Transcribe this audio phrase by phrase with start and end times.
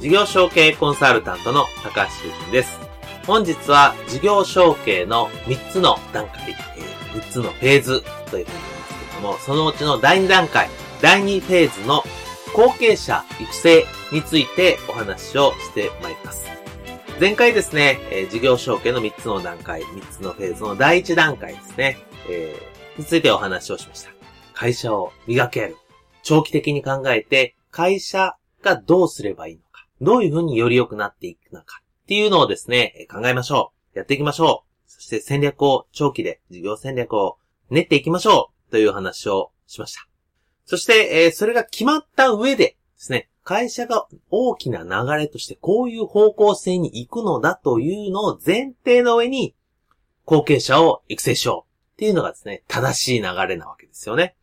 [0.00, 2.78] 事業承継コンサルタントの高橋修人です。
[3.26, 10.68] 本日は事業承継の3つの段階、えー、3つのフェーズというふうに言いますけども、そのうちの第2段階、
[11.02, 12.04] 第2フェーズの
[12.54, 16.46] 後継者育成についてお話をしてまいります。
[17.18, 21.98] 前回ですね、えー、事業承継の3つの段階、3つのフェーズの第1段階ですね、
[22.30, 24.12] えー、についてお話をしました。
[24.54, 25.76] 会社を磨ける。
[26.22, 29.60] 長期的に考えて、会社がどうすればいいの
[30.00, 33.98] どういうふうにより良くなっていくのかっていうのをですね、考えましょう。
[33.98, 34.90] やっていきましょう。
[34.90, 37.38] そして戦略を、長期で事業戦略を
[37.70, 40.08] 練っていきましょうという話をしました。
[40.64, 49.54] そして、えー、それが決まった上でですね、会社が大きな流れとしてこういう方向性に行くのだというのを前提の上に
[50.24, 54.36] 後継者を育成しようっていうのがですね、正しい流れなわけですよね。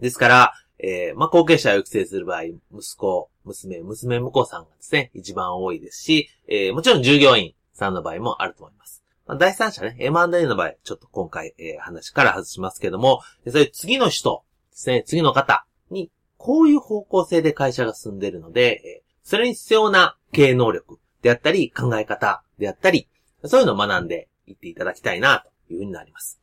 [0.00, 9.02] ですから、えー、まあ、後継者を育成する場合、息子、娘、娘婿さんがですね、一番多いですし、えー、もちろん従業員さんの場合もあると思います。
[9.26, 23.08] まあ、第三者ね、M&A の場合、ちょっと今回、えー、話から外しますけども、そういう次の人ですね、次の方に、こういう方向性で会社が進んでいるので、えー、それに必要な経営能力であったり、考え方であったり、
[23.44, 26.40] そういうのを学んでいっていただきたいな、というふうになります。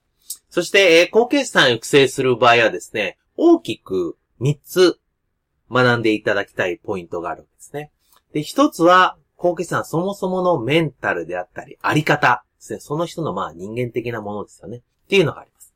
[0.50, 5.00] そして、えー、後継者さんを育成する場合はですね、大きく3つ
[5.72, 7.92] 学んでいただきたいポイントがあるんですね。
[8.34, 12.80] で、1つは、後継さんそもそものメンタルであったり、あり方ですね。
[12.80, 14.78] その人のまあ人間的なものですよね。
[14.78, 15.74] っていうのがあります。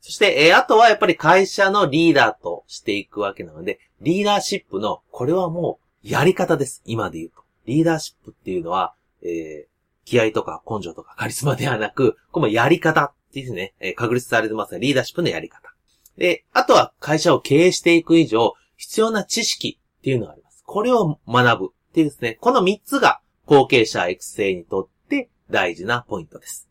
[0.00, 6.82] そして、えー、あとはやっぱり会社のリーダーとしていくわけなので、リーダーシップの、これはもう、やり方です。
[6.84, 7.42] 今で言うと。
[7.66, 9.74] リーダーシップっていうのは、えー、
[10.04, 15.73] 気合とか根性とかカリスマではなく、このやり方っていうね、えー、確立されてますが、リーダーシップのやり方。
[16.16, 20.62] で、あとは会社を経営していく以上、必要な知識っていうのがあります。
[20.66, 26.68] これを学ぶっていうですね、この3つが後継者育成にとって大事なポイントです。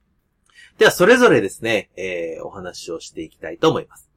[0.77, 4.09] では、それぞれですね、えー、お話をしていきたいと思います。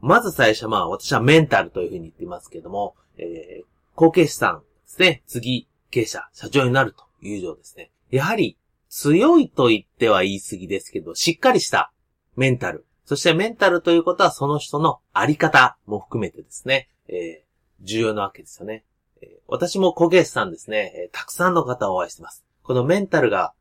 [0.00, 8.56] まず最初、まあ、私はメンタルというふうに言っていますけども、えー、後継者さんですね、次、経営者、社長になるという以上ですね、やはり
[8.88, 11.92] 強いと言っては言い過ぎですけど、しっかりした
[12.36, 18.84] メンタル、そしてメンタルということはその人のあり方も含めてですね、えー、重要なわけですよね。
[19.22, 22.44] えー、私も小ゲスさんですね、えー、たくさんの方をお会いしてます。
[22.62, 23.54] このメンタルが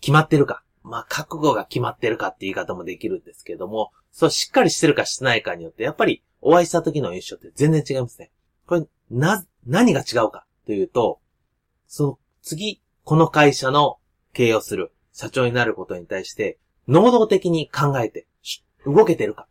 [0.00, 8.32] 決まってるか、まあ、覚悟が決まってるかって言い方もできるんですけども、そうしっかりしてるかしてないかによって、やっぱりお会いした時の印象って全然違いますね。
[8.66, 11.20] これ、な、何が違うかというと、
[11.86, 13.98] その次、この会社の
[14.32, 16.58] 経営をする社長になることに対して、
[16.88, 18.26] 能動的に考えて、
[18.86, 19.46] 動けてるか、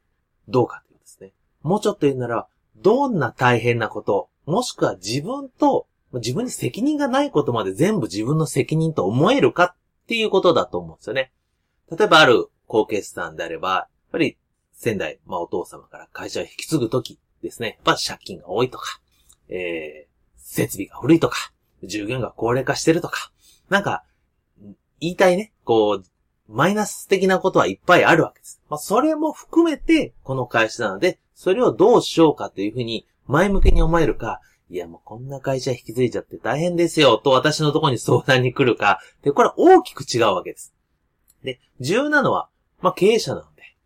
[0.47, 1.33] どうかというですね。
[1.61, 2.47] もうちょっと言うなら、
[2.77, 11.31] どんな大変なこと、もしくは自分と、自分に責任がないことまで全部自分の責任と思えるかっていうことだと思うんですよね。
[11.91, 14.37] 例えばある後継さんであれば、やっぱり
[14.71, 17.79] 仙台、まあお父様から会社を引き継ぐときですね。
[17.85, 18.99] やっぱ借金が多いとか、
[19.49, 21.51] えー、設備が古いとか、
[21.83, 23.31] 従業員が高齢化してるとか、
[23.69, 24.03] なんか、
[24.99, 26.03] 言いたいね、こう、
[26.49, 28.59] マイナス的なことはいっぱいあるわけです。
[28.69, 40.73] まあ、それも含めて、この会社なので、それをどうしようかというふうに、前向きに思えるか、いや、もうこんな会社引き継いじゃって大変ですよ、と私のところに相談に来るか、で、これは大きく違うわけです。
[41.43, 42.49] で、重要なのは、
[42.81, 43.77] まあ、経営者なので、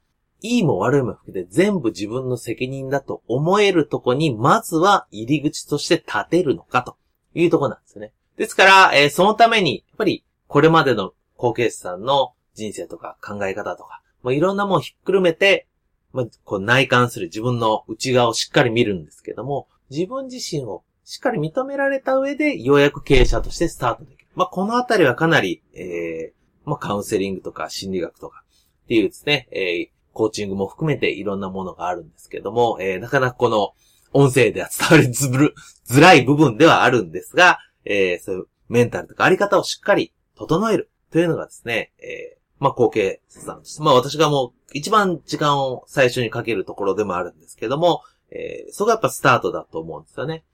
[0.42, 6.98] いいも悪いも含めて全部自分の責任だと思えるとこに、まずは入り口として立てるのかと
[7.33, 8.13] いうとこなんですよね。
[8.38, 15.67] ですから、えー、そのために、やっぱり、これまでの後継者さんの人生とか考え方とか、まあ、いろんなもんひっくるめて、
[16.11, 24.27] まあ、こう内観する自分の内側をしっかり見るんですけども、自分自身をしっかり認められた上で、ようやく経営者としてスタートできる。
[24.35, 28.44] まあ、このあたりはかなり、ええー、まあ、カウンセリングとか心理学とか、
[28.85, 33.73] っていうですね、えー、コーチングも含めていろんなものがあるんですけども、えー、なかなかこの
[34.13, 35.56] 音声では伝わりづる、
[35.88, 48.01] づらい部分ではあるんですが、えー、そういうメンタルとかあり方をしっかり整えるというのがですね、えー、まあ、後継さんですまあ、私がもう一番時間を最初にかけるところでもあるんですけども、
[48.31, 50.45] えー、そこがやっぱスタートだと思うんですよね。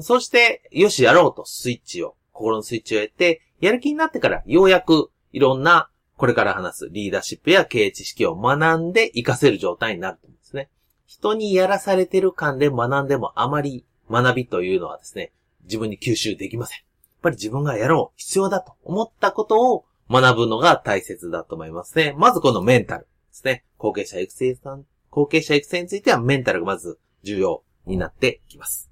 [0.00, 10.70] そして、よし、やろうとスイッチを、心のスイッチを得て、やる気になってからようやくいろんなこれから話すリーダーシップや経営知識を学んで活かせる状態になると思うんですね。
[11.06, 15.32] 人にやらされてる感で学んでもあまり学びというのはですね、
[15.64, 16.78] 自分に吸収できません。
[16.78, 16.86] やっ
[17.22, 22.14] ぱり自分がやろう、必要だと思ったことを学ぶのが大切だと思いますね。
[22.18, 23.64] まずこのメンタルですね。
[23.78, 28.90] 後継者育成さん、後継者育成についてはメンタルがまず重要になってきます。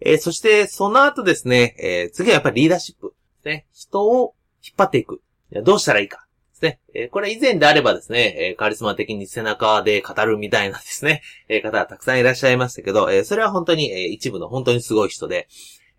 [0.00, 3.66] えー、そしてその後ですね、えー、次はやっぱりリーダーシップですね。
[3.72, 4.34] 人を
[4.64, 5.22] 引っ張っていく。
[5.62, 6.26] どうしたらいいか。
[6.52, 6.80] ですね。
[6.94, 15.48] えー、これ以前であればですね、え、カリスマ的に背中で語るみたいなですね、 え、方はたくさんいらっしゃいましたけど、えそれは本当に、え一部の本当にすごい人で、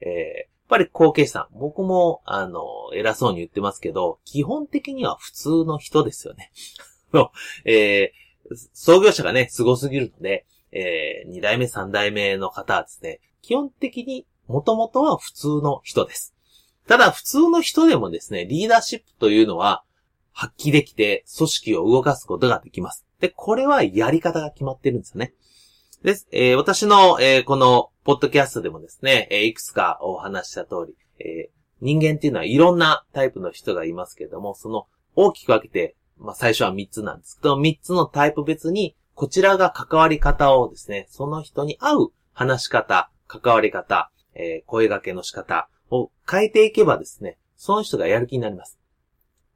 [0.02, 2.62] えやっぱり後継者さん、僕も、あの、
[2.94, 6.52] 偉そうに言ってますけど、基本的には普通の人ですよね。
[7.66, 8.12] え
[8.74, 16.34] 創業者がね、凄すぎるので、え2代目、3代目の方はですね、基本的に元々は普通の人です。
[16.88, 19.84] ただ普通の人でもですね、リーダーシップというのは
[20.32, 23.06] 発揮できて組織を動かすことができます。
[23.20, 25.34] で、これはやり方が決まってるんですよね。
[26.04, 26.28] です。
[26.32, 31.50] えー、私の、えー、この、ポッドキャストでもですね、えー、いくつかお話した通り、え
[31.82, 48.78] 人間っていうのはいろんなタイプの人がいますけれども、その大きく分けて、まあ最初は3つなんですけど、3つのタイプ別に、こちらが関わり方をですね、その人に合う話し方、関わり方、え声掛けの仕方、を変えていけばですね、その人がやる気になります。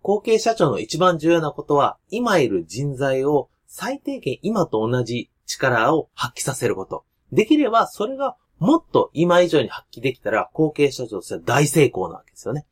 [0.01, 7.06] 後継社長の一番重要なことは、今いる人材を最低限今と同じ力を発揮させること。
[7.31, 12.65] できれば、それがもっと今以上に発揮できたら、後継社長としては大成功なわけですよね。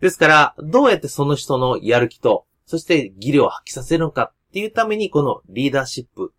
[0.00, 6.32] ですから、どうやってその人のやる気と、そして技量を発揮させるのかっていうために、このリーダーシップ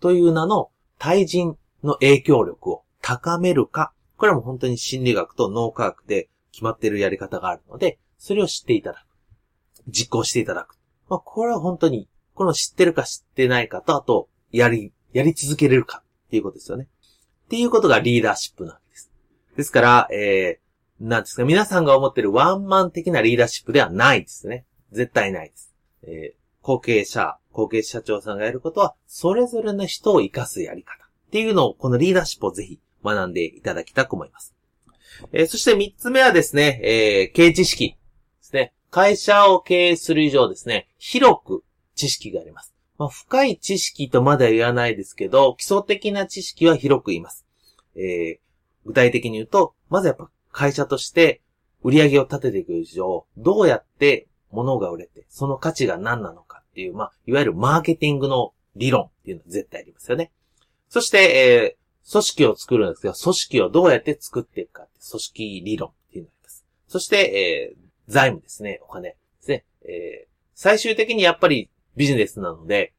[0.00, 9.16] という名の対人の影響力を高めるかこれはもう本当に心理学と脳科学で決まっているやり方があるので、それを知っていただく。
[9.88, 10.76] 実行していただく。
[11.08, 16.86] まあ、これは本当に、この知ってるか知ってないかと、あと、やり、やり続けれるかっていうことですよね。
[17.50, 19.10] っていうことがリーダーシップなんです。
[19.56, 24.66] ですから、えー、なんですか、皆さんが思ってるワンマン的なリーダーシップではないですね。
[24.92, 25.74] 絶対ないです。
[26.04, 34.54] えー、後継者、後継社長さんがやることは、それぞれの人を活かすやり方っていうのを、このリーダーシップをぜひ学んでいただきたく思います。
[35.32, 37.96] えー、そして三つ目はですね、えー、経営知識で
[38.42, 38.74] すね。
[38.92, 41.64] 会社を経営する以上ですね、広く
[41.96, 42.72] 知識があります。
[43.00, 47.46] まあ、深い知識とまだ言わないですけど、基礎的な知識は広く言います。
[47.96, 48.38] えー、
[48.84, 51.40] 具体的に言うと、まずやっぱ会社として
[51.82, 60.30] 売り上げを立てていく以上、どうやって物が売れて、その価値が何なのかっていう、まあ、いわゆるマーケティングの理論っていうのは絶対ありますよね。
[60.90, 61.76] そして、え
[62.12, 66.66] 組織を作るんですけど、組織をどうやって作っていくかって組織理論っていうのがあります。
[66.86, 69.64] そして、えー、財務ですね、お金ですね。
[69.84, 72.92] えー、最終的にやっぱりビジネスなので、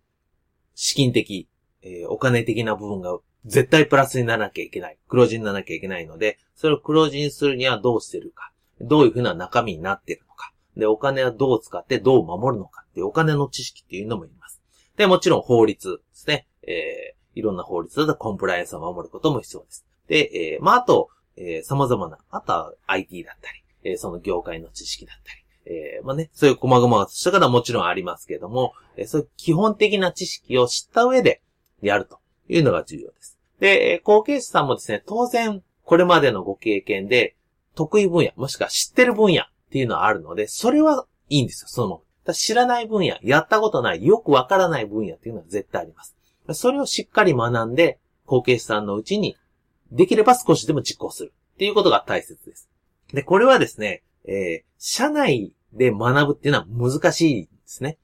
[0.75, 1.47] 資金的、
[1.81, 4.97] えー、お金的な部分が絶対プラスにならなきゃいけない。
[5.07, 8.51] 黒字にならなきゃいけないので、それを黒字にするにはどうしてるか。
[8.79, 10.53] どういうふうな中身になってるのか。
[10.77, 14.61] で、お金はどう使ってどう守るのかっていうお金の知識っていうのもいます。
[14.97, 16.47] で、もちろん法律ですね。
[16.63, 19.85] えー、いろんな法律だとコンプライアンスを守ることも必要です。
[20.07, 31.41] で、えー、まあ、あと、えー、様々な、あとは IT だったり、えー、その業界の知識だったり、えー、まあね、そういう細々とした方はもちろんありますけれども、えー、そういう基本的な知識を知った上で
[31.81, 33.37] やるというのが重要です。
[33.59, 37.35] で、えー、後継者さんもですね、当然、これまでのご経験で、
[37.75, 42.01] 得意分野、もしくは知ってる分野っていうのはあるので、それはいいんですよ、そのまま。
[42.25, 46.15] だ知らない分野、やったことない、よくわからない分野っていうのは絶対あります。
[46.53, 49.37] それをしっかり学んで、後継者さんのうちに、
[49.91, 52.69] できれば少しでも実行するっていうことが大切です。
[53.13, 57.97] で、これはですね、えー、社内で学ぶっていうのは難しいんですね。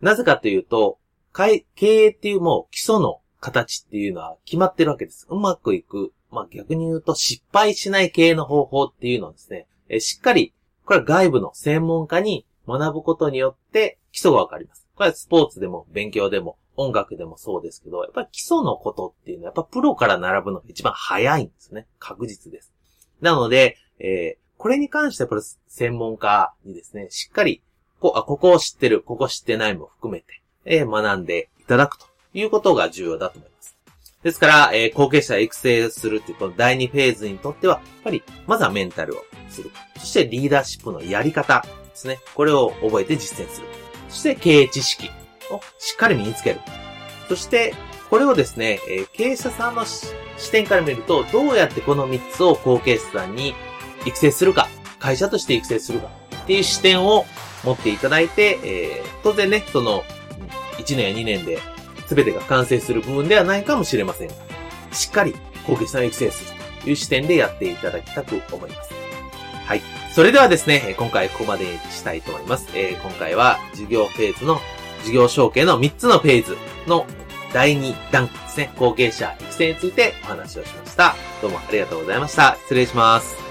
[0.00, 0.98] なぜかというと、
[1.32, 5.26] 会経営っていうもう基礎の形っていうのは決まってるわけです。
[5.30, 6.12] うまくいく。
[6.30, 10.54] まあ逆に言うと失敗しない経営の方法っていうのはですね、えー、しっかり、
[10.84, 14.86] これは外部の専門家に学ぶことによって基礎がわかります。
[14.94, 21.86] これはスポーツでも勉強でも音楽でもそうですけど、やっぱり基礎のことっていうのは、やっぱプロから並ぶのが一番早いんですね。
[21.98, 22.72] 確実です。
[23.20, 27.62] なので、えー、これに関しては、これ専門家にですね、しっかり
[27.98, 33.76] こ、あ、ここを知ってる、ここ知ってないも含めて、えー、学んでいただくということが重要だと思います。
[34.22, 39.72] ですから、えー、後継者育成するっていうこの第2フェーズにとっては、やっぱり、まずはメンタルをする。
[39.98, 42.20] そしてリーダーシップのやり方ですね。
[42.36, 43.66] これを覚えて実践する。
[44.10, 45.10] そして経営知識
[45.50, 46.60] をしっかり身につける。
[47.28, 47.74] そして、
[48.10, 50.12] これをですね、えー、経営者さんの視
[50.52, 53.56] 点から見ると、どうやってこの3つを後継者さんに
[54.06, 54.68] 育成するか、
[54.98, 56.08] 会社として育成するか
[56.42, 57.24] っていう視点を
[57.64, 60.04] 持っていただいて、えー、当然ね、その、
[60.78, 61.58] 1年や2年で
[62.08, 64.34] 全てが完成する部分ではないかもしれませんが、
[64.92, 65.34] しっかり
[65.66, 66.50] 後継者を育成する
[66.82, 68.90] という視点でやっていただきたく思います。
[69.66, 69.82] はい。
[70.14, 72.68] それではですね、今回ここまでにしたいと思います。
[72.74, 74.60] えー、今回は事業フェーズの、
[75.04, 76.56] 事業承継の3つのフェーズ
[76.86, 77.06] の
[77.52, 81.14] 第2段ですね、後継者育成についてお話をしました。
[81.40, 82.56] どうもありがとうございました。
[82.64, 83.41] 失礼します。